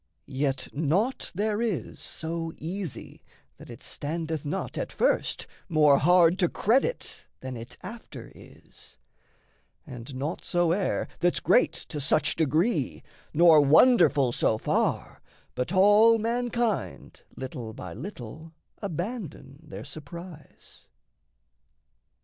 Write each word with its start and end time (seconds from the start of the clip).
Yet 0.25 0.67
naught 0.73 1.31
there 1.35 1.61
is 1.61 1.99
So 1.99 2.53
easy 2.57 3.23
that 3.57 3.69
it 3.69 3.83
standeth 3.83 4.43
not 4.43 4.75
at 4.75 4.91
first 4.91 5.45
More 5.69 5.99
hard 5.99 6.39
to 6.39 6.49
credit 6.49 7.27
than 7.41 7.55
it 7.55 7.77
after 7.83 8.31
is; 8.33 8.97
And 9.85 10.15
naught 10.15 10.43
soe'er 10.43 11.07
that's 11.19 11.39
great 11.39 11.73
to 11.73 11.99
such 12.01 12.35
degree, 12.35 13.03
Nor 13.31 13.61
wonderful 13.61 14.31
so 14.31 14.57
far, 14.57 15.21
but 15.53 15.71
all 15.71 16.17
mankind 16.17 17.21
Little 17.35 17.71
by 17.75 17.93
little 17.93 18.53
abandon 18.81 19.59
their 19.61 19.85
surprise. 19.85 20.87